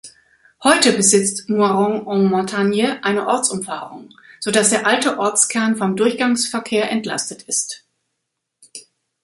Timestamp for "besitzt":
0.93-1.47